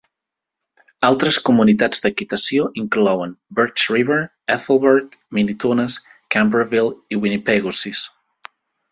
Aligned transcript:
Altres 1.07 1.35
comunitats 1.49 1.99
d'equitació 2.05 2.63
inclouen 2.83 3.35
Birch 3.59 3.83
River, 3.95 4.17
Ethelbert, 4.55 5.17
Minitonas, 5.39 5.99
Camperville 6.37 6.95
i 7.17 7.21
Winnipegosis. 7.25 8.01